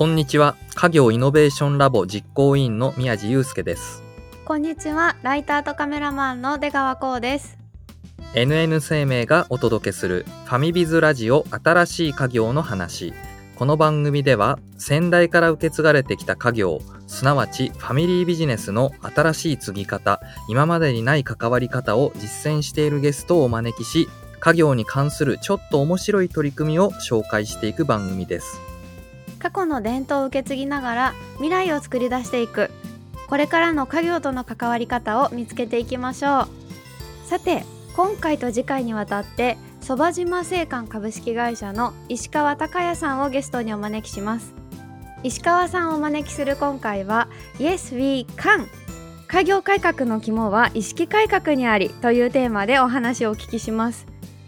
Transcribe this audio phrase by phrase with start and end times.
[0.00, 0.56] こんにちは。
[0.74, 4.02] 家業イノベーションラボ実行委員の宮地祐介です。
[4.46, 7.58] こんにちは、ライターとカメラマンの出川光です。
[8.32, 13.12] NN 生命がお届けするファミビズラジオ新しい家業の話。
[13.56, 24.08] この番組では先代から受け継がれてきた家業、すなわちファミリービジネスの新しい継ぎ方、今までにない関わり方を実践しているゲストをお招きし、
[24.38, 28.69] 家業に関するちょっと面白い取り組みを紹介していく番組です。
[29.40, 32.70] 過去の伝統を受け継ぎながら未来を作り出していく。
[33.26, 36.48] これからの家業との関わり方を見つけていきましょう。
[37.28, 37.64] さて、
[37.96, 44.54] 今回と次回にわたって、そば島製缶株式会社の石川隆也さんをゲストにお招きします。
[45.22, 48.66] 石川さんをお招きする今回は Yes We Can
[49.28, 54.06] 家業改革の肝は意識改革にありというテーマでお話をお聞きします。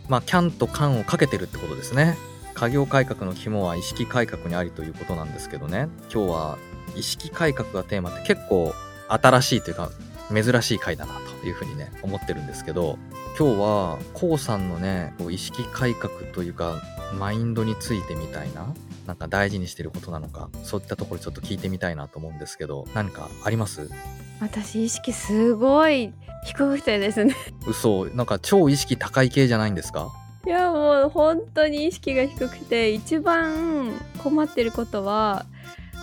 [0.08, 2.16] まあ、キャンとカンをかけてるってことですね。
[2.62, 5.88] 家業改革の肝は意識改革にありということなんですけどね。
[6.14, 6.58] 今日は
[6.94, 8.72] 意識改革がテーマって結構
[9.08, 9.90] 新しいというか
[10.32, 13.00] 珍しい回だなというふうにね思ってるんですけど
[13.36, 16.80] 今日はこうさんのね意識改革というか
[17.18, 18.72] マインドについてみたいな
[19.08, 23.90] なんか大事にしてることなのかそういったところちょっと聞いてみたいなと思うんですけど何かあります？
[24.40, 26.12] 私意識すごい
[26.44, 27.34] 低くてですね。
[27.66, 28.04] 嘘。
[28.06, 30.12] なんか超意識高い系じゃないんですか？
[30.44, 35.46] いやもう本当に意識が低くて一番困ってることは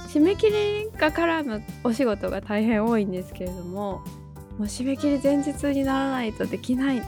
[0.08, 4.02] 締め切りが絡むお仕事が大変多いんですけれども
[4.58, 7.04] もう締め切り前日にならないとできない。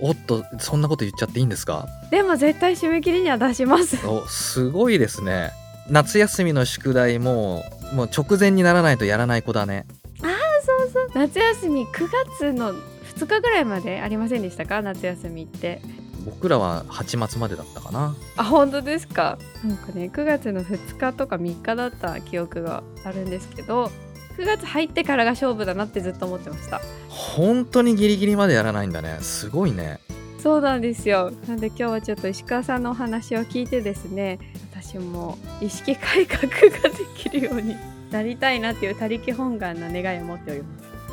[0.00, 1.86] おっとそんなこと言っちゃっていいんですか？
[2.10, 4.06] でも絶対締め切りには出します。
[4.06, 5.50] おすごいですね。
[5.88, 7.62] 夏休みの宿題も
[7.94, 9.86] もう直前にならないとやらない子だね。
[10.20, 11.08] そうそう。
[11.14, 14.82] 夏休み9月の2日ぐらいまでありませんでしたか？
[14.82, 15.80] 夏休みって
[16.26, 18.14] 僕らは8月までだったかな。
[18.36, 19.38] あ本当ですか。
[19.64, 23.90] なんかね9月の2日とか3日だった記憶があるんですけど
[24.36, 26.80] 9月入ってからが勝負だなってずっと思ってました。
[27.08, 29.18] 本当にギリギリまでやらないんだね。
[29.20, 30.00] すごいね。
[30.42, 31.32] そうなんですよ。
[31.48, 34.38] なんで今日はちょっと石川さんのお話を聞いてですね
[34.72, 36.70] 私も意識改革がで
[37.16, 37.76] きるように
[38.10, 40.68] なりたいなっていう他力本願な願いを持っておりま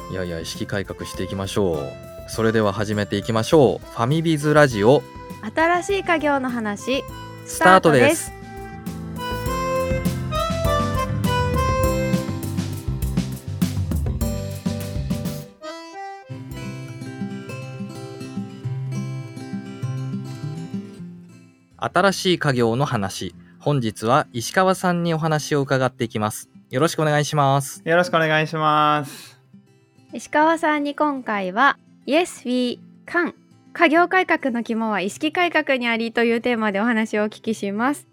[0.09, 0.11] す。
[0.11, 3.85] いやいや意識改革していきましょうそれでは始めていきましょう。
[3.91, 5.03] ファミビズラジオ。
[5.53, 7.03] 新しい家業の話
[7.45, 8.31] スタートです。
[21.77, 23.35] 新しい家業の話。
[23.59, 26.49] 本日は石川さんにお話を伺っていきます。
[26.69, 27.81] よろしくお願いします。
[27.83, 29.39] よろしくお願いします。
[30.13, 33.33] 石川さんに今回は Yes We Can
[33.73, 38.07] 家業改革の肝は意識改革にありというテーマでお話をお聞きします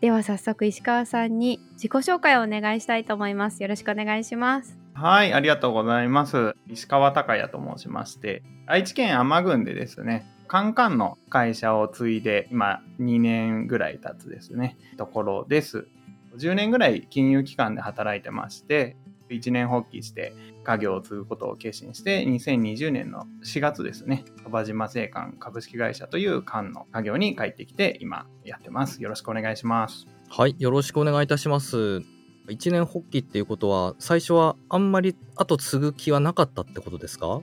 [0.00, 6.54] では早速石川さんに自己紹介をお願いしたいと思いますよろしくお願いしますはい、ありがとうございます。
[6.68, 15.88] 石川隆也と申しまして、愛知県天郡でですね、カンカンの会社を継いで、今2年ぐらい経つですね、ところです。
[16.36, 18.96] 10年ぐらい金融機関で働いてまして、
[19.32, 20.34] 1年発起して
[20.64, 29.02] 家業を継ぐことを決心して、2020年の4月ですね、鳥羽島製缶株式会社という缶の家業に帰ってきて、今やってます。
[29.02, 30.06] よろしくお願いします。
[30.28, 32.02] はい、よろしくお願いいたします。
[32.48, 37.40] 一年発起っていうことは、最初はあんまり後継ぐ気はなかったってことですか？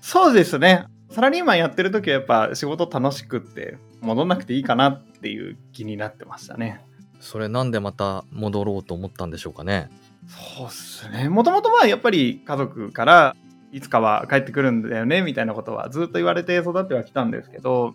[0.00, 0.86] そうですね。
[1.10, 6.84] サラリーマンやってる時はやっぱ仕事楽しくって戻んなくていいかなっていう気になってましたね。
[7.20, 9.90] それなんでまた戻ろうと思ったんでしょうかね？
[10.26, 11.28] そうっすね。
[11.28, 13.36] もともとはやっぱり家族から
[13.72, 17.94] いつかは帰ってくるんだよねみたいなことはずっと言われて育ってはきたんですけど、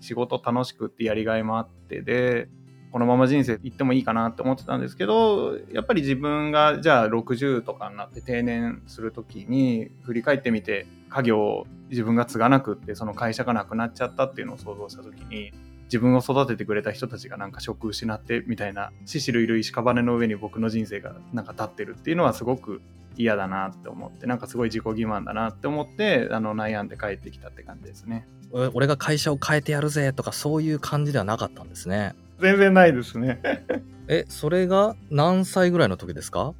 [0.00, 2.48] 仕事楽しくってやりがいもあってで、
[2.92, 15.52] このまま人生行ってもいいかなって思ってたんですけど、やっぱり自分がじゃあ60とかになって定年するときに振り返ってみて家業を自分が継がなくってその会社がなくなっちゃったっていうのを想像したときに
[15.90, 22.80] 自分を育ててくれた人たちがなんか職失ってみたいな獅子類類屍の上に僕の人生がなんか立ってるっていうのはすごく
[23.16, 32.14] 嫌だなって思ってなんかすごい自己欺瞞だなって思ってあの悩んで帰ってきたって感じですねお俺が会社を変えてやるぜとかそういう感じではなかったんですね。
[32.40, 33.40] 全然ないですね
[34.08, 36.54] え、それが何歳ぐらいの時ですか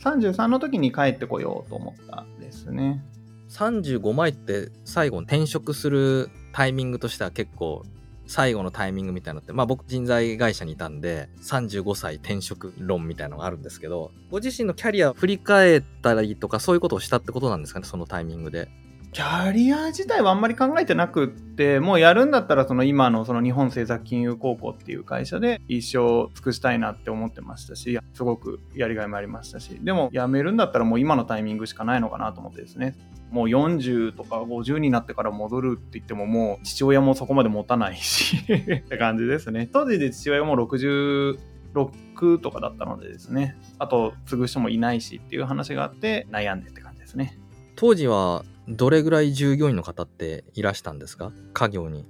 [0.00, 3.04] ？33の時に帰ってこようと思ったんですね
[3.50, 7.84] ?35 枚って最後転職するタイミングとしては結構
[8.26, 18.68] 最後のタイミングみたいなのって、まあ僕人材会社にいたんで、35歳転職論みたいなのがあるんですけど、ご自身のキャリア振り返ったりとかそういうことをしたってことなんですかね、そのタイミングで。
[19.12, 32.96] キャリア自体はあんまり考えてなくって、もうやるんだったらその今のその日本政策金融高校っていう会社で一生尽くしたいなって思ってましたし、すごくやりがいもありましたし、でも辞めるんだったらもう今のタイミングしかないのかなと思ってですね。
[33.34, 38.46] もう40とか50になってから戻るって言ってももう父親もそこまで持たないし っ
[38.88, 39.68] て感じですね。
[39.72, 43.56] 当時で父親も66とかだったのでですね。
[43.80, 47.36] あと継ぐ人もいないしっていう話があって悩んでって感じですね。
[47.74, 51.32] 当時はどれぐらい従業員の方っていらしたんですか？
[51.54, 52.06] 家業に。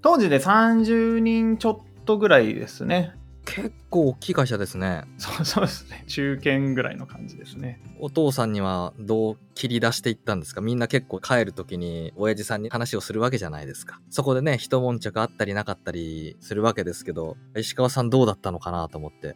[0.00, 3.12] 当時で30人ちょっとぐらいですね。
[3.44, 5.04] 結構大きい会社ですね。
[5.18, 6.04] そうそうですね。
[6.06, 7.80] 中堅ぐらいの感じですね。
[7.98, 10.60] お父さんにはどう切り出していったんですか？
[10.60, 14.00] みんな結構帰る時に親父さんに話をするわけじゃないですか。
[14.10, 19.34] そこでね、一悶着あったりなかったりするわけですけど、石川さんどうだったのかなと思って。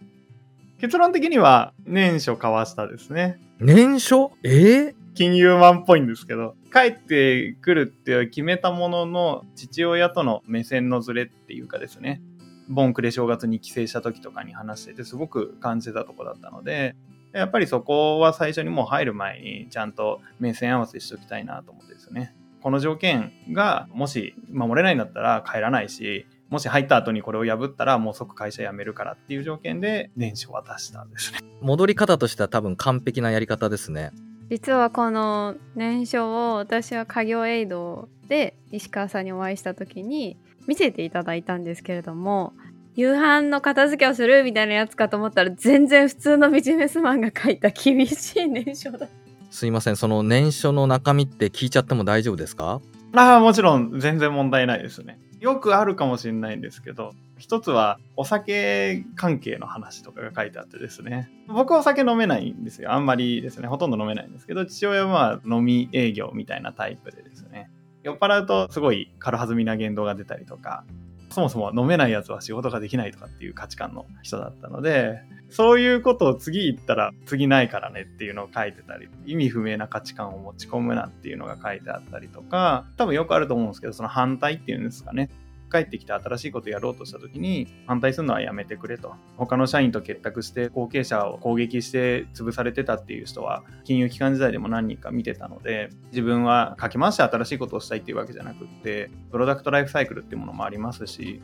[0.78, 3.40] 結論的には年初交わしたですね。
[3.58, 4.30] 年初？
[4.44, 12.20] ええ金融マンっぽいんですけど、帰ってくるって決めたものの、父親との目線のズレっていうかですね、
[12.68, 16.94] ボンクレ正月に帰省した時とかに話しててすごく感じてたとこだったので、
[17.32, 22.34] やっぱりそこは最初にもう入る前にちゃんと目線合わせしておきたいなと思ってですね。
[22.62, 31.40] この条件がもし守れないんだったら帰らないし、もし入った後にこれを破ったらもう即会社辞めるからっていう条件で年初渡したんですね。
[31.60, 34.12] 戻り方としては多分完璧なやり方ですね。
[34.48, 40.36] 実はこの年書を私は家業エイドで石川さんにお会いした時に
[40.66, 42.52] 見せていただいたんですけれども
[42.94, 49.08] 夕飯の片付けをするみたいなやつかと思ったら全然普通のビジネスマンが書いた厳しい年書だ
[49.50, 52.80] すいません、その年初の中身って聞いちゃっても大丈夫ですか？
[53.14, 55.18] ああ、もちろん全然問題ないですね。
[55.40, 61.30] よくあるかもしれないんですけど、一つはお酒関係の話とかが書いてあってですね。
[61.48, 62.92] 僕はお酒飲めないんですよ。
[62.92, 63.68] あんまりですね。
[63.68, 67.70] ほとんど飲めないんですけど、父親は飲み営業みたいなタイプでですね。
[68.06, 70.84] 酔っ払うとすごい軽はずみな言動が出たりとか、
[71.30, 75.18] そもそも飲めないやつは仕事ができないとかっていう価値観の人だったので、
[75.50, 85.28] そういうことを次行ったら次ないからねっていうのを書いてたり、意味不明な価値観を持ち込むなっていうのが書いてあったりとか、多分よくあると思うんですけど、その反対っていうんですかね。
[85.70, 89.14] 帰ってきて新しいことやろうとした時に反対するのはやめてくれと。
[89.36, 101.42] 他の社員と結託して後継者を攻撃して潰されてたっていう人は金融機関時代でも何人か見てたので自分はかき回して新しいことをしたいっていうわけじゃなくってプロダクトライフサイクルっていうものもありますし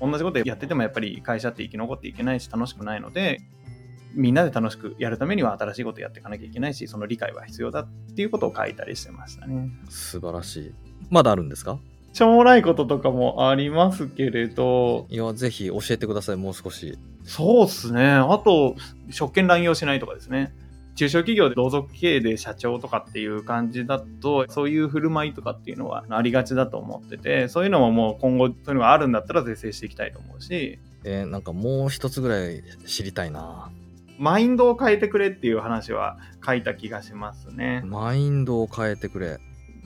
[0.00, 3.40] 同じことやっててもやっぱり会社って生き残っていけないし楽しくないので
[4.14, 9.70] みんなで楽しくやるためには新しいことやっていかなきゃいけないしその理解は必要だっていうことを書いたりしてましたね。
[9.88, 10.74] 素晴らしい。
[11.08, 11.78] まだあるんですか？
[12.12, 16.98] しょうもないこととかもありますけれど、いや、ぜひ教えてください、もう少し。
[17.24, 18.04] そうっすね。
[18.06, 18.76] あと、
[19.10, 20.52] 職権乱用しないとかですね。
[20.94, 33.70] 中小企業で同族経営で社長とかっていう感じだと、そういう振る舞いとかっていうのはありがちだと思ってて、そういうのももう今後そういうのがあるんだったら是正していきたいと思うし、えーなんかもう一つぐらい知りたいな。
[34.18, 37.82] マインドを変えてくれっていう話は書いた気がしますね。
[37.86, 39.38] マインドを変えてくれ。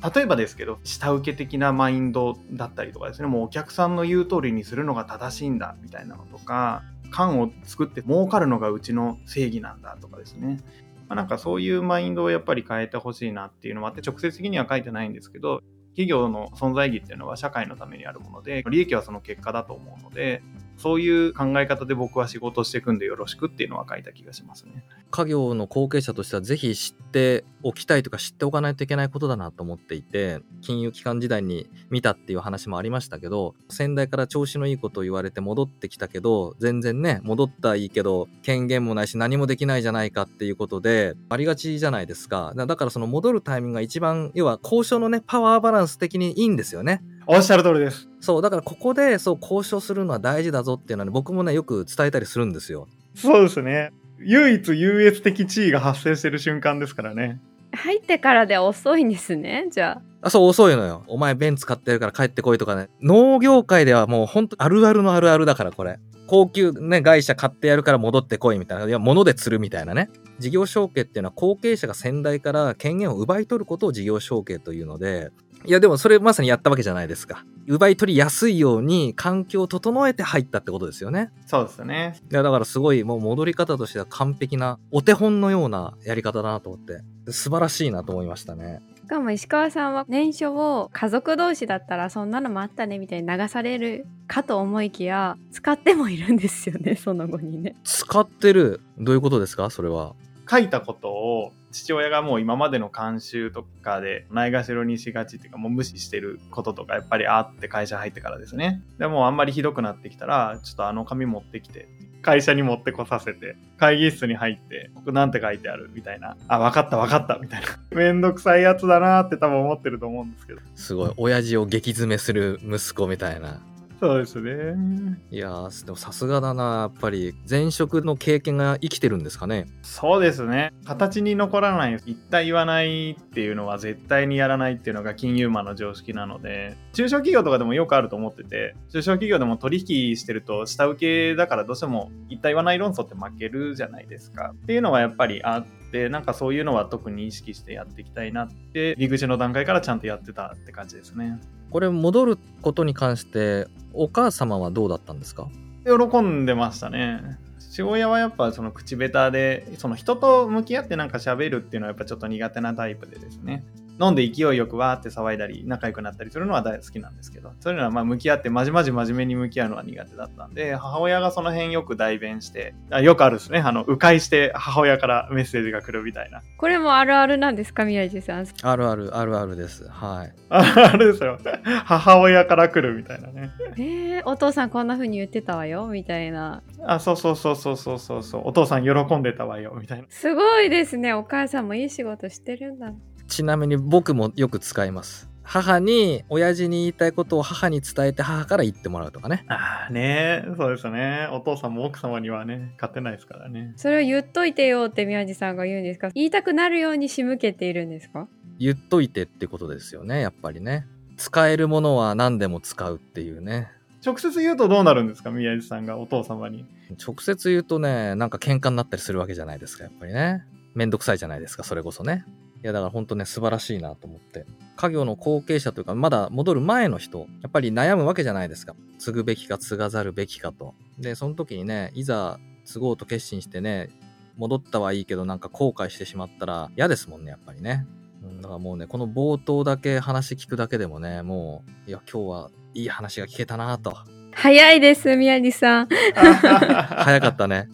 [0.03, 10.61] 例えばですけど、下請け的なマインドだったりとかですね、もうお客さんの言う通りにするのが正しいんだみたいなのとか、缶を作って儲かるのがうちの正義なんだとかですね。
[11.09, 15.61] まあ、なんかそういうマインドをやっぱり変えてほしいなっていうのもあって、直接的には書いてないんですけど、
[15.91, 20.43] 企業の存在意義っていうのは社会のためにあるもので、利益はその結果だと思うので、
[20.77, 24.85] そういう考え方で僕は仕事していくんでよろしくっていうのは書いた気がしますね。
[25.11, 48.09] 家業の後継者としてはぜひ知っておきたいとか知っておかないといけないことだなと思っていて金融機関時代に見たっていう話もありましたけど先代から調子のいいことを言われて戻ってきたけど全然ね戻ったはいいけど権限もないし何もできないじゃないかっていうことでありがちじゃないですかだからその戻るタイミングが一番要は交渉のねパワーバランス的にいいんですよねおっしゃる通りです。
[48.21, 53.93] そうだからここでそう交渉するのは大事だぞっていうのはね僕もねよく伝えたりするんですよそうですね。
[54.19, 57.41] 唯一優越的地位が発生してる瞬間ですからね。
[57.73, 61.05] 入ってからで遅いんですねじゃああ、そう、遅いのよ。
[61.07, 62.89] お前ベンツ買ってるから帰ってこいとかね。
[63.01, 66.01] 農業界ではもうほんとあるあるのあるあるだから、これ。
[66.27, 68.87] 高級ね、会社買ってやるから戻ってこいみたいな。
[68.87, 70.11] いや、物で釣るみたいなね。
[70.41, 75.31] 事業承継っていうのは後継者が先代から権限を奪い取ることを事業承継というので、
[75.65, 77.45] いや、でもそれまさにやったわけじゃないですか。
[77.67, 81.33] 奪い取りやすいように環境を整えて入ったってことですよね。
[81.47, 82.21] そうですね。
[82.31, 87.01] いや、だからすごいもう戻り方としては完璧なお手本のようなやり方だなと思って、
[87.33, 88.81] 素晴らしいなと思いましたね。
[88.95, 98.81] しかも石川さんは年初を家族同士だったらそんなのもあったねみたいに流されるかと思いきや使ってもいるんですよねその後にね使ってる。
[98.99, 99.71] どういうことですか？
[99.71, 100.15] それは。
[100.51, 108.83] 書いたことを父親がもう今までの慣習とかでないがしろにしがちっていうかもう無視してることとかやっぱりあって会社入ってからですね。
[108.99, 111.89] でもあんまりひどくなってきたら、ちょっとあの紙持ってきて、
[112.23, 116.37] 会社に持ってこさせて、会議室に入って、ここなんて書いてあるみたいな。
[116.49, 117.69] あ、わかったわかったみたいな。
[117.97, 120.61] めんどくさいやつだなって多分思ってると思うんですけど。
[120.75, 123.61] すごい親父を激詰めする息子みたいな
[123.99, 125.19] そうですね。
[125.31, 130.73] いやーでもさすがだなやっぱり前職の経験が生きてるんですかねそうですね。
[130.85, 144.53] 形に残らない、言った言わないっていうのは絶対にやらないっていうのが金融マンの常識なので、中小企業とかでもよくあると思ってて、中小企業でも取引してると下請けだからどうしても言った言わない論争って負けるじゃないですか。
[144.55, 151.41] っていうのはやっぱりあって、なんかそういうのは特に意識してやっていきたいなって、入り口の段階からちゃんとやってたって感じですね。
[151.71, 155.49] これ戻ることに関してお母様はどうだったんですか？
[155.85, 157.39] 喜んでましたね。
[157.59, 163.65] 父親はやっぱその口下手で、その人と向き合ってなんか喋るっていうのはやっぱちょっと苦手なタイプでですね。
[164.01, 173.61] 飲んで勢いよくわーって騒いだり仲良くなったりするのは大好きなんですけど、そういうのはまあ向き合ってまじまじ真面目に向き合うのは苦手だったんで、母親がその辺よく代弁して、あよくあるですね。
[173.61, 176.43] あの、迂回して母親からメッセージが来るみたいな。
[176.59, 178.47] これもあるあるなんですか宮地さん？
[178.63, 181.39] あるあるあるあるですはいああれですよ。
[181.85, 183.51] 母親から来るみたいなね。
[183.79, 188.43] えー、お父さんこんな風に言ってたわよみたいなあ、そうそうそうそうそうそうそう。
[188.45, 190.05] お父さん喜んでたわよ、みたいな。
[190.09, 192.93] すごいですねお母さんもいい仕事してるんだ
[193.29, 195.29] ちなみに僕もよく使います。
[195.49, 199.45] 母に親父に言いたいことを母に伝えて母から言ってもらうとかね。
[199.49, 201.29] ああねそうですね。
[201.31, 203.73] お父さんも奥様にはね、勝てないですからね。
[203.77, 206.11] それを言っといてよって宮地さんが言うんですか？
[206.15, 208.27] 言いたくなるように仕向けているんですか？
[208.59, 210.87] 言っといてってことですよねやっぱりね。
[211.17, 213.71] 使えるものは何でも使うっていうね。
[214.05, 215.31] 直接言うとどうなるんですか？
[215.31, 216.67] 宮地さんがお父様に。
[217.05, 220.45] 直接言うとねなんか喧嘩になったりするわけじゃないですかやっぱりね。
[220.75, 222.25] めんどくさいじゃないですかそれこそね。
[222.27, 224.45] いやだから本当ね素晴らしいなと思って。
[224.77, 228.75] 家業の後継者というかまだ戻る前の人やっぱり悩むわけじゃないですか。
[228.99, 230.75] 継ぐべきか継がざるべきかと。
[230.99, 233.89] でその時にねいざ継ごうと決心してね
[234.37, 237.87] 戻ったはいいけどなんか後悔してしまったら嫌ですもんねやっぱりね。
[238.23, 243.97] うんだからもうねこの冒頭だけ話聞くだけでもねもういや今日はいい話が聞けたなと。
[244.33, 245.89] 早いです宮地さん。
[245.89, 247.69] 早かったね。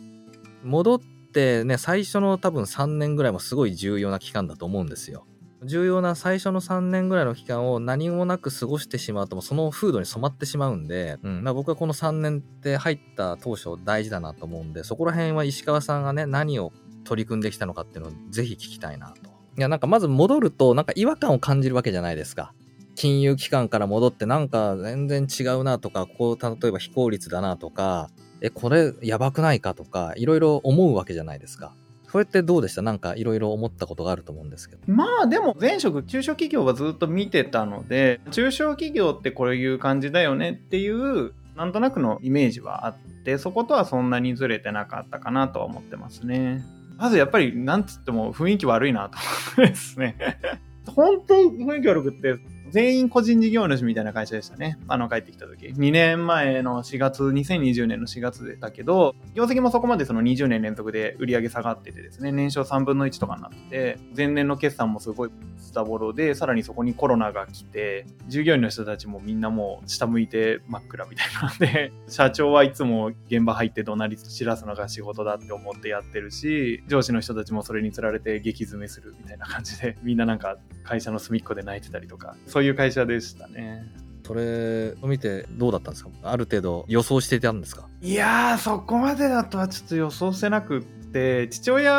[0.62, 1.00] 戻っ
[1.32, 5.26] てね、最初の多分3年ぐらいもすごい重要な期間だと思うんですよ。
[5.64, 16.72] 重要な最初の3年ぐらいの期間を何もなく過ごしてしまうともその風土に染まってしまうんで、うん、僕はこの3年って入った当初大事だなと思うんでそこら辺は石川さんがね何を
[17.04, 19.30] 取り組んできたのかっていうのをぜひ聞きたいなと。
[19.56, 22.54] いやなんかまず戻るとなんか違和感を感じるわけじゃないですか。
[22.94, 28.10] 金融機関から戻ってなんか全然違うなとかこう例えば非効率だなとか
[28.44, 31.75] えこれやばくないかとかいろいろ思うわけじゃないですか。
[32.11, 32.82] それってどうでした？
[32.82, 34.82] なんかいろいろ思ったことがあると思うんですけど。
[34.87, 46.64] まあでも前職中小企業はずっと見てたので中小企業ってこういう感じだよねっていうなんとなくのイメージはあってそことはそんなにずれてなかったかなとは思ってますね。
[46.99, 49.16] まずやっぱりなんつっても雰囲気悪いなと
[49.56, 50.16] 思ってですね。
[50.94, 52.34] 本当雰囲気悪くって
[52.72, 54.78] 全員個人事業主みたいな会社でしたね。
[54.88, 55.66] あの帰ってきた時。
[55.66, 83.85] 2年前の4月、2020年の4月だけど、業績もそこまでその20年連続で売り上げ下がっててですね、年商3分の1とかになってて、前年の決算もすごいスタボロで、さらにそこにコロナが来て、従業員の人たちもみんなもう下向いて真っ暗みたいなんで、 社長はいつも現場入って怒鳴り散らすのが仕事だって思ってやってるし、上司の人たちもそれにつられて激詰めするみたいな感じで、みんななんか会社の隅っこで泣いてたりとか、そういう会社でしたね。
[84.25, 86.11] それを見てどうだったんですか？
[86.23, 87.88] ある程度予想していたんですか？
[88.00, 91.92] いやー、そこまでだとはちょっと予想してなくって、父親、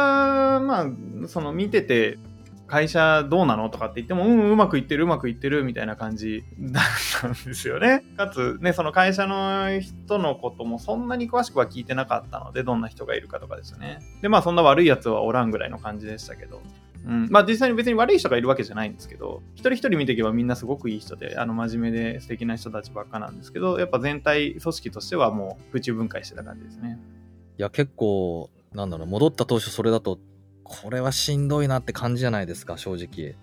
[0.62, 2.17] まあ、その見てて、
[2.65, 6.84] 会社どうなのとかって言っても、うん、うまくいってる、うまくいってる、みたいな感じだっ
[7.22, 8.03] たんですよね。
[8.17, 14.00] かつ、ね、その会社の人のこともそんなに詳しくは聞いてなかったので、どんな人がいるかとかですね。
[14.22, 16.62] で、まあ、そんな悪いやつはおらんぐらいの感じでしたけど。
[17.05, 27.00] うん、まあ実際に別に悪い人がいるわけじゃないんですけど、一人一人見ていけばみんなすごくいい人で、あの真面目で素敵な人たちばっかなんですけど、やっぱ全体組織としてはもう空中分解してた感じですね。
[27.57, 30.17] いや結構なんだろう戻った当初それだと
[30.63, 33.36] これはしんどいなって感じじゃないですか正直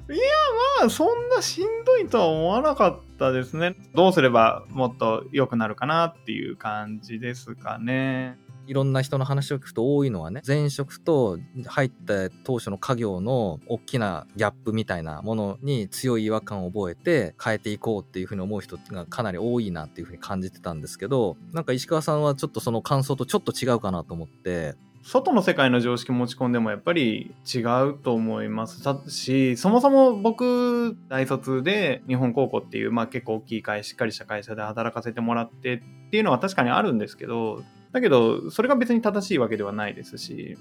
[0.81, 3.77] まあそんなしんどいとは思わなかったですね。
[3.95, 8.39] どうすればもっと良くなるかなっていう感じですかね。
[8.71, 24.77] いろんな人の話を聞くと多いのはね前職と入った当初の家業の大きなギャップみたいなものに強い違和感を覚えて変えていこうっていうふうに思う人がかなり多いなっていうふうに感じてたんですけどなんか石川さんはちょっとその感想とちょっと違うかなと思って。
[25.03, 40.57] 外の世界の常識持ち込んでもやっぱり違うと思いますし、そもそも僕、大卒で日本高校っていう、まあ結構大きい会、しっかりした会社で働かせてもらってっていうのは確かにあるんですけど、だけど、それが別に正しいわけではないですし、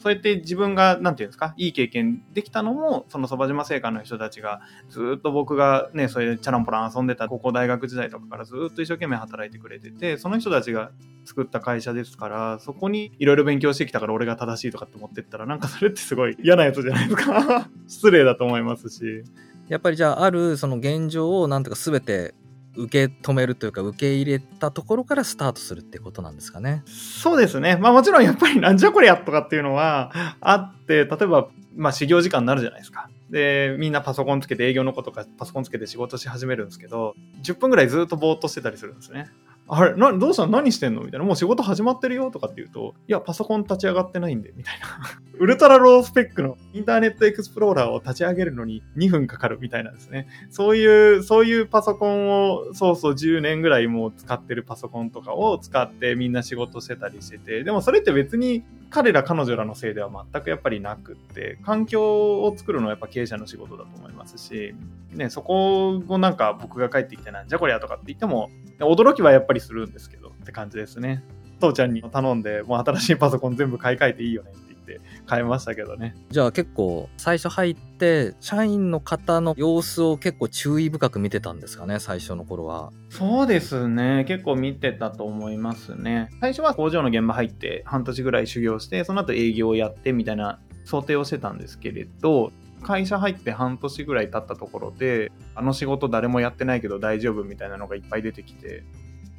[0.00, 10.90] そうやって自分が、なんていうんですか、いい経験できたのも、そのそば島製菓の人たちが、ずっと僕がね、そういうチャランポラン遊んでた高校大学時代とかからずっと一生懸命働いてくれてて、その人たちが
[11.26, 17.68] 作った会社ですから、そこにいろいろ勉強してきたから俺が正しいとかって思ってったら、なんかそれってすごい嫌なやつじゃないですか。
[17.86, 19.22] 失礼だと思いますし。
[19.68, 22.34] やっぱりじゃあ、あるその現状をなんとか全て
[22.76, 26.82] 受け止めるというか受け入れたところからスタートするってことなんですかね。
[26.86, 27.76] そうですね。
[27.76, 33.08] まあもちろんやっぱりなんじゃこりゃとかっていうのはあって、例えば、まあ始業時間になるじゃないですか。
[33.30, 39.30] で、みんなパソコンつけて営業の子とかパソコンつけて仕事し始めるんですけど、10分ぐらいずっとぼーっとしてたりするんですね。
[39.72, 40.52] あれな、どうしたの？
[40.52, 41.02] 何してんの？
[41.02, 41.24] みたいな。
[41.24, 44.98] もう仕事始まってるよとかって言うと、いや、パソコン立ち上がってないんで、みたいな。
[45.38, 50.26] ウルトラロースペックのインターネットエクスプローラーを立ち上げるのに2分かかるみたいなんですね。
[50.50, 64.74] そういう、そういうパソコンを、そうそう10年ぐらいもう使ってるパソコンとかを使ってみんな仕事してたりしてて、でもそれって別に彼ら彼女らのせいでは全くやっぱりなくって、環境を作るのはやっぱ経営者の仕事だと思いますし、
[65.12, 68.50] ね、そこをなんか僕が帰ってきてなんじゃこりゃとかって言っても、
[68.80, 71.22] 驚きはやっぱりするんですけどって感じですね。
[71.60, 76.16] 父ちゃんに頼んで、もう新しいパソコン全部買い替えていいよねって言って買いましたけどね。
[76.30, 82.90] じゃあ結構最初入って、社員の方の様子を結構注意深く見てたんですかね、最初の頃は。
[83.10, 84.24] そうですね。
[84.26, 86.30] 結構見てたと思いますね。
[86.40, 92.52] 最初は工場の現場入って半年ぐらい修行して、その後営業をやってみたいな想定をしてたんですけれど、
[92.82, 98.84] 会社入って半年ぐらい経ったところで、あの仕事誰もやってないけど大丈夫みたいなのがいっぱい出てきて、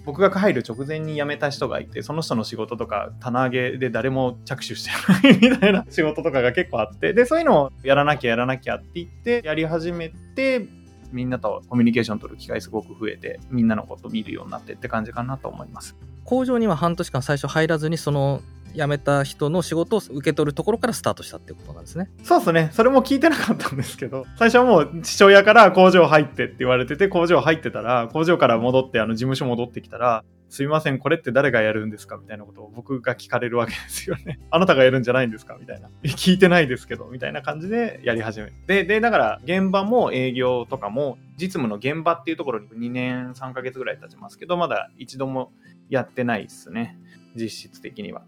[0.05, 10.65] 僕が入る直前に辞めた人がいて、その人の仕事とか棚上げで誰も着手してないみたいな仕事とかが結構あって、で、そういうのをやらなきゃやらなきゃって言って、やり始めて、
[11.11, 15.95] みんなとコミュニケーション取る機会すごく増えて、みんなのこと見るようになってって感じかなと思います。
[16.23, 18.41] 工場には半年間最初入らずに、その
[18.75, 22.09] 辞めた人の仕事を受け取るところからスタートしたってことなんですね。
[22.23, 22.69] そうですね。
[22.73, 34.37] それも聞いてなかったんですけど、最初はもう父親から工場入ってって言われてて、工場入ってたら、工場から戻って、あの事務所戻ってきたら、すいません、これって誰がやるんですかみたいなことを僕が聞かれるわけですよね。
[34.51, 35.89] あなたがやるんじゃないんですかみたいな。
[36.03, 38.83] 聞いてないですけど、みたいな感じでやり始めて。
[38.83, 45.53] で、だから現場も営業とかも実務の現場っていうところに2年3ヶ月ぐらい経ちますけど、まだ一度も
[45.89, 46.97] やってないですね。
[47.33, 48.21] 実質的には。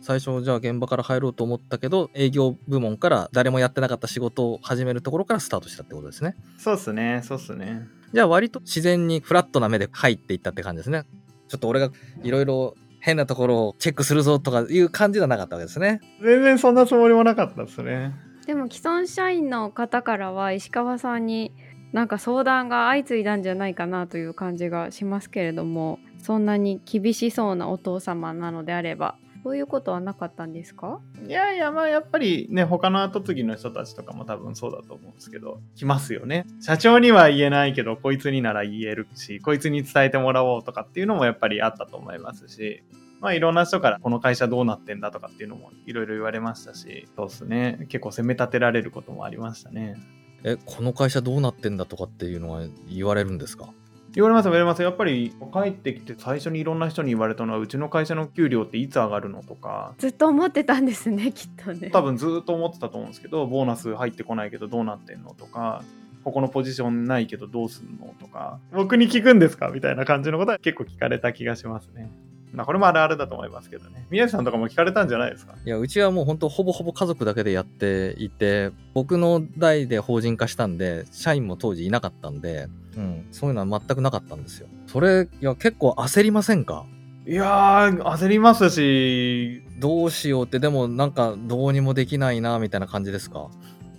[0.00, 11.04] 最初じゃあ現場から入ろうと思ったけど営業部門から誰もやってなかった仕事を始めるところからスタートしたってことですねそうっすねそうっすねじゃあ割と自然にフラットな目で入っていったって感じですね
[11.48, 11.90] ちょっと俺が
[12.22, 16.00] いろいろ変なところをチェックするぞとかいう感じではなかったわけですね。
[16.22, 18.14] 全然そんなつもりもなかったですね。
[18.46, 21.52] でも既存社員の方からは石川さんに
[21.92, 31.00] なんか相談が相次いだんじゃないかなという感じがしますけれどもそんなに厳しそうなお父様なのであればそういうことはなかったんですか？
[31.26, 36.46] いやいや、まあやっぱりね、他の後継ぎの人たちとかも多分そうだと思うんですけど、来ますよね。
[36.60, 42.82] 社長には言えないけど、こいつになら言えるし、こいつに伝えてもらおうとかっていうのもやっぱりあったと思いますし、
[43.20, 47.86] まあいろんな人からこの会社どうなってんだとかっていうのもいろいろ言われましたし、そうですね。
[47.88, 49.96] 結構責め立てられることもありましたね。
[50.42, 53.68] え、この会社どうなってんだとかっていうのは言われるんですか？
[54.14, 54.82] 言われます言われます。
[54.82, 65.82] やっぱり帰ってきて最初にいろんな人に言われたのはうちの会社の給料っていつ上がるのとかずっと思ってたんですね きっとね多分ずっと思ってたと思うんですけどボーナス入ってこないけどどうなってんのとか
[66.24, 69.68] ここのポジションないけどどうすんのとか僕に聞くんですか？
[69.68, 72.10] みたいな感じのことは結構聞かれた気がしますね。
[72.52, 74.06] まあこれもあるあるだと思いますけどね。
[74.10, 75.54] 宮地さんとかも聞かれたんじゃないですか？
[75.64, 84.68] いや、うちはもう本当ほぼほぼ家族だけでやっていて、僕の代で法人化したんで、社員も当時いなかったんで、うん、そういうのは全くなかったんですよ。
[84.86, 86.84] それ、いや、結構焦りませんか？
[87.26, 89.62] いやー、焦りますし。
[89.78, 93.48] どうしようって、でもなんかどうにもできないな、みたいな感じですか？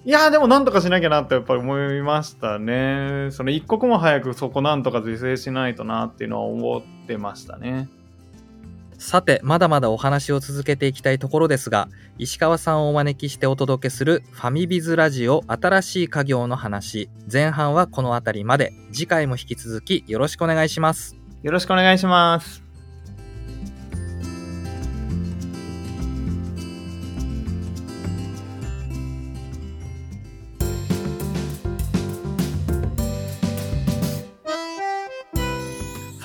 [0.03, 3.27] いやーでもなんとかしなきゃなってやっぱり思いましたね。
[3.29, 7.87] その一刻も早くそこなんとか是正しないとなっていうのは思ってましたね。
[9.01, 21.17] さて、まだまだお話を続けていきたいところですが、石川さんをお招きしてお届けするファミビズラジオ新しい家業の話、前半はこの辺りまで、次回も引き続きよろしくお願いします。
[21.41, 22.70] よろしくお願いします。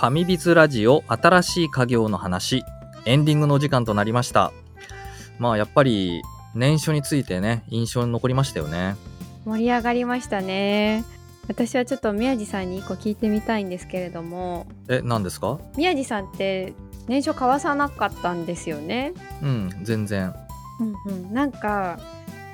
[0.06, 2.62] ファミビズラジオ新しい家業の話、
[3.06, 4.52] エンディングの時間となりました。
[5.40, 6.22] まあやっぱり
[6.54, 8.94] 年初についてね印象に残りましたよね。
[9.44, 11.02] 盛り上がりましたね。
[11.48, 14.68] 私はちょっと宮地さんに一個聞いてみたいんですけれども。
[14.88, 15.58] え何ですか？
[15.76, 16.72] 宮地さんって
[17.08, 19.12] 年初交わさなかったんですよね。
[19.42, 20.32] うん全然。
[20.78, 21.34] うんうん。
[21.34, 21.98] なんか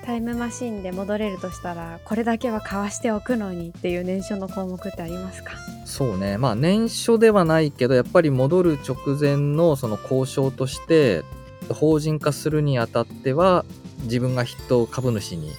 [0.05, 5.53] タイムマシンで戻れるとしたらこれだけは交わしておくのにっていう年初の項目ってありますか？
[5.85, 6.39] そうね。
[6.39, 11.23] まあ年初ではないけどやっぱり戻る直前のその交渉として
[11.69, 13.65] 法人化するにあたっては
[14.03, 15.53] 自分が筆頭株主に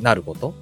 [0.00, 0.54] なること。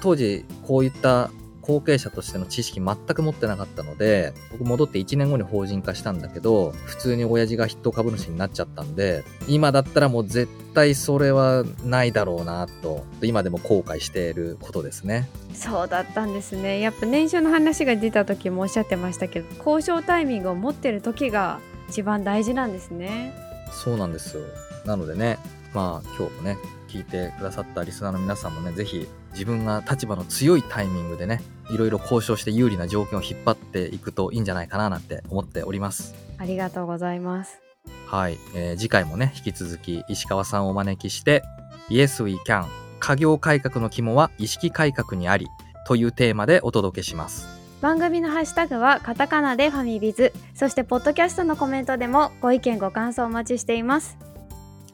[0.00, 1.30] 当時こういった
[1.66, 15.28] 後継者としての知識全く持ってなかったので僕戻って1年後に法人化したんだけど普通に親父が筆頭株主になっちゃったんで今だったらもう絶対それはないだろうなと今でも後悔していることですね。
[15.54, 16.80] そうだったんですね。
[16.80, 23.32] やっぱ年初の話が出た時もおっしゃってましたけど交渉タイミングを持ってる時が一番大事なんですね。
[23.72, 24.42] そうなんですよ。
[24.84, 25.38] なのでね
[25.74, 36.14] まあ今日もね聞いてくださったリスナーの皆さんもねぜひ自分が立場の強いタイミングでねいろいろ交渉して有利な条件を引っ張っていくといいんじゃないかななんて思っております。
[36.38, 37.60] ありがとうございます。
[38.06, 41.42] はい、えー次回もね引き続き石川さんをお招きして
[41.90, 42.66] 「Yes We Can
[43.00, 45.46] 家業改革の肝は意識改革にあり」
[45.86, 47.48] というテーマでお届けします。
[47.80, 50.32] 番組のハッシュタグはカタカナでファミビズ。
[50.54, 54.16] そしてポッドキャストのコメントでもご意見ご感想お待ちしています。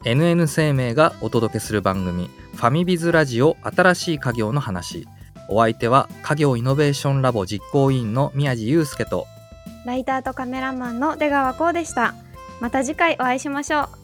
[0.05, 5.07] NN 生命がお届けする番組「ファミビズラジオ新しい家業の話」
[5.55, 9.27] お相手は家業イノベーションラボ実行委員の宮地祐介と
[9.85, 12.15] ライターとカメラマンの出川こうでした。
[12.61, 14.02] また次回お会いしましょう。